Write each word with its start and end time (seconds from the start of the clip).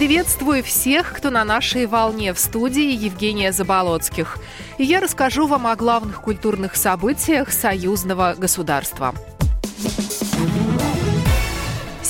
Приветствую 0.00 0.64
всех, 0.64 1.12
кто 1.12 1.28
на 1.28 1.44
нашей 1.44 1.84
волне 1.84 2.32
в 2.32 2.38
студии 2.38 2.90
Евгения 2.90 3.52
Заболоцких. 3.52 4.38
Я 4.78 4.98
расскажу 4.98 5.46
вам 5.46 5.66
о 5.66 5.76
главных 5.76 6.22
культурных 6.22 6.74
событиях 6.74 7.52
союзного 7.52 8.34
государства. 8.34 9.14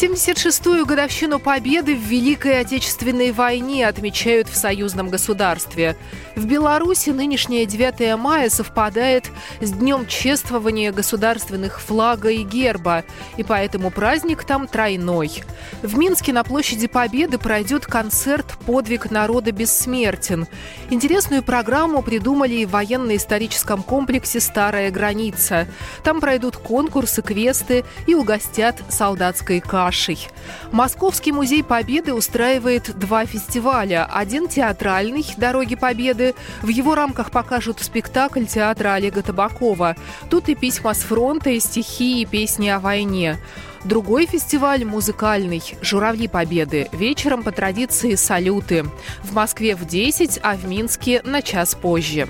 76-ю 0.00 0.86
годовщину 0.86 1.38
Победы 1.38 1.95
в 1.95 1.98
Великой 1.98 2.60
Отечественной 2.60 3.32
войне 3.32 3.86
отмечают 3.86 4.48
в 4.48 4.56
союзном 4.56 5.10
государстве. 5.10 5.95
В 6.36 6.46
Беларуси 6.46 7.10
нынешнее 7.10 7.66
9 7.66 8.16
мая 8.16 8.48
совпадает 8.48 9.30
с 9.60 9.70
днем 9.73 10.06
чествования 10.06 10.90
государственных 10.90 11.82
флага 11.82 12.30
и 12.30 12.45
герба, 12.45 13.04
и 13.36 13.42
поэтому 13.42 13.90
праздник 13.90 14.45
там 14.45 14.66
тройной. 14.68 15.42
В 15.82 15.98
Минске 15.98 16.32
на 16.32 16.45
площади 16.45 16.87
Победы 16.87 17.37
пройдет 17.37 17.84
концерт 17.84 18.46
«Подвиг 18.64 19.10
народа 19.10 19.52
бессмертен». 19.52 20.46
Интересную 20.88 21.42
программу 21.42 22.01
придумали 22.01 22.64
в 22.64 22.70
военно-историческом 22.70 23.82
комплексе 23.82 24.40
«Старая 24.40 24.90
граница». 24.90 25.68
Там 26.02 26.20
пройдут 26.20 26.56
конкурсы, 26.56 27.20
квесты 27.20 27.84
и 28.06 28.14
угостят 28.14 28.76
солдатской 28.88 29.60
кашей 29.60 29.90
кашей. 29.91 30.29
Московский 30.71 31.33
музей 31.33 31.65
Победы 31.65 32.15
устраивает 32.15 32.96
два 32.96 33.27
фестиваля. 33.27 34.07
Один 34.10 34.49
театральный 34.49 35.27
«Дороги 35.37 35.74
Победы». 35.74 36.35
В 36.63 36.69
его 36.69 36.95
рамках 36.95 37.30
покажут 37.33 37.80
спектакль 37.80 38.45
театра 38.45 38.95
Олега 38.95 39.23
Табакова. 39.23 39.96
Тут 40.30 40.49
и 40.49 40.55
письма 40.55 40.95
с 40.95 40.99
фронта, 40.99 41.51
и 41.51 41.61
стихи, 41.61 42.23
и 42.23 42.27
песни 42.27 42.68
о 42.68 42.79
войне. 42.79 43.38
Другой 43.85 44.27
фестиваль 44.27 44.85
музыкальный 44.85 45.63
«Журавли 45.83 46.29
Победы». 46.29 46.88
Вечером 46.93 47.43
по 47.43 47.51
традиции 47.51 48.15
салюты. 48.15 48.85
В 49.24 49.33
Москве 49.33 49.74
в 49.74 49.87
10, 49.87 50.38
а 50.43 50.55
в 50.55 50.66
Минске 50.66 51.21
на 51.24 51.43
час 51.43 51.74
позже. 51.74 52.29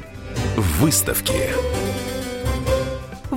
Выставки. 0.56 1.69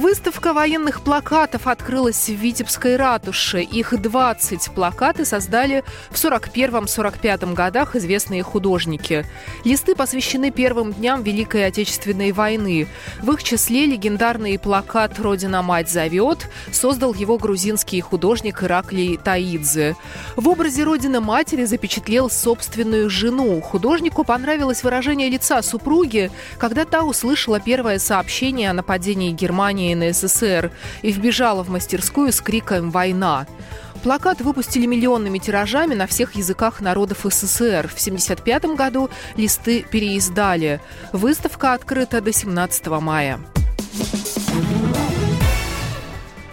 Выставка 0.03 0.51
военных 0.51 0.99
плакатов 0.99 1.65
открылась 1.65 2.27
в 2.27 2.33
Витебской 2.33 2.97
ратуше. 2.97 3.61
Их 3.61 3.97
20 3.97 4.71
плакаты 4.71 5.23
создали 5.23 5.85
в 6.09 6.15
41-45 6.15 7.53
годах 7.53 7.95
известные 7.95 8.43
художники. 8.43 9.25
Листы 9.63 9.95
посвящены 9.95 10.51
первым 10.51 10.91
дням 10.91 11.23
Великой 11.23 11.67
Отечественной 11.67 12.33
войны. 12.33 12.85
В 13.21 13.31
их 13.31 13.43
числе 13.43 13.85
легендарный 13.85 14.59
плакат 14.59 15.17
«Родина-мать 15.21 15.89
зовет» 15.89 16.49
создал 16.69 17.13
его 17.13 17.37
грузинский 17.37 18.01
художник 18.01 18.61
Ираклий 18.61 19.15
Таидзе. 19.15 19.95
В 20.35 20.49
образе 20.49 20.83
Родины-матери 20.83 21.63
запечатлел 21.63 22.29
собственную 22.29 23.09
жену. 23.09 23.61
Художнику 23.61 24.25
понравилось 24.25 24.83
выражение 24.83 25.29
лица 25.29 25.61
супруги, 25.61 26.29
когда 26.57 26.83
та 26.83 27.03
услышала 27.03 27.61
первое 27.61 27.99
сообщение 27.99 28.69
о 28.69 28.73
нападении 28.73 29.31
Германии 29.31 29.92
Германии 29.93 30.07
на 30.07 30.13
СССР 30.13 30.71
и 31.01 31.11
вбежала 31.11 31.63
в 31.63 31.69
мастерскую 31.69 32.31
с 32.31 32.41
криком 32.41 32.91
«Война!». 32.91 33.45
Плакат 34.03 34.41
выпустили 34.41 34.85
миллионными 34.85 35.37
тиражами 35.37 35.93
на 35.93 36.07
всех 36.07 36.35
языках 36.35 36.81
народов 36.81 37.19
СССР. 37.23 37.87
В 37.87 37.95
1975 37.95 38.65
году 38.75 39.09
листы 39.37 39.85
переиздали. 39.89 40.81
Выставка 41.13 41.73
открыта 41.73 42.19
до 42.19 42.33
17 42.33 42.87
мая. 42.87 43.39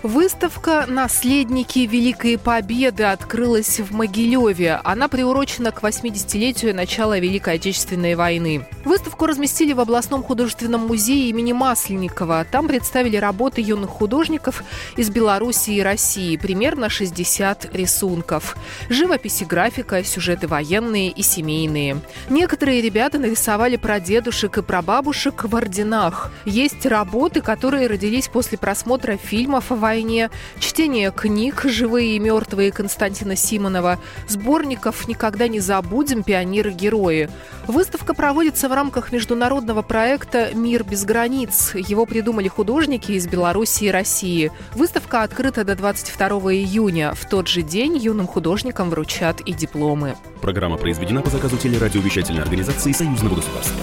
Выставка 0.02 0.86
«Наследники 0.88 1.80
Великой 1.80 2.38
Победы» 2.38 3.02
открылась 3.02 3.80
в 3.80 3.92
Могилеве. 3.92 4.80
Она 4.82 5.08
приурочена 5.08 5.72
к 5.72 5.82
80-летию 5.82 6.74
начала 6.74 7.18
Великой 7.18 7.56
Отечественной 7.56 8.14
войны. 8.14 8.66
Выставку 8.86 9.26
разместили 9.26 9.74
в 9.74 9.80
областном 9.80 10.22
художественном 10.22 10.86
музее 10.86 11.28
имени 11.28 11.52
Масленникова. 11.52 12.46
Там 12.50 12.66
представили 12.66 13.18
работы 13.18 13.60
юных 13.60 13.90
художников 13.90 14.64
из 14.96 15.10
Беларуси 15.10 15.72
и 15.72 15.82
России. 15.82 16.38
Примерно 16.38 16.88
60 16.88 17.74
рисунков. 17.74 18.56
Живопись 18.88 19.42
и 19.42 19.44
графика, 19.44 20.02
сюжеты 20.02 20.48
военные 20.48 21.10
и 21.10 21.20
семейные. 21.20 22.00
Некоторые 22.30 22.80
ребята 22.80 23.18
нарисовали 23.18 23.76
про 23.76 24.00
дедушек 24.00 24.56
и 24.56 24.62
про 24.62 24.80
бабушек 24.80 25.44
в 25.44 25.54
орденах. 25.54 26.32
Есть 26.46 26.86
работы, 26.86 27.42
которые 27.42 27.86
родились 27.86 28.28
после 28.28 28.56
просмотра 28.56 29.18
фильмов 29.18 29.70
о 29.70 29.89
войне, 29.90 30.30
чтения 30.60 31.10
книг 31.10 31.62
«Живые 31.64 32.14
и 32.14 32.18
мертвые» 32.20 32.70
Константина 32.70 33.34
Симонова, 33.34 33.98
сборников 34.28 35.08
«Никогда 35.08 35.48
не 35.48 35.58
забудем. 35.58 36.22
Пионеры-герои». 36.22 37.28
Выставка 37.66 38.14
проводится 38.14 38.68
в 38.68 38.72
рамках 38.72 39.10
международного 39.10 39.82
проекта 39.82 40.54
«Мир 40.54 40.84
без 40.84 41.04
границ». 41.04 41.74
Его 41.74 42.06
придумали 42.06 42.46
художники 42.46 43.12
из 43.12 43.26
Беларуси 43.26 43.84
и 43.84 43.90
России. 43.90 44.52
Выставка 44.76 45.24
открыта 45.24 45.64
до 45.64 45.74
22 45.74 46.28
июня. 46.54 47.12
В 47.14 47.28
тот 47.28 47.48
же 47.48 47.62
день 47.62 47.96
юным 47.96 48.28
художникам 48.28 48.90
вручат 48.90 49.40
и 49.40 49.52
дипломы. 49.52 50.14
Программа 50.40 50.76
произведена 50.76 51.20
по 51.20 51.30
заказу 51.30 51.56
телерадиовещательной 51.56 52.42
организации 52.42 52.92
Союзного 52.92 53.34
государства. 53.34 53.82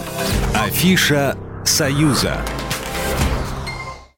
Афиша 0.56 1.36
«Союза». 1.66 2.38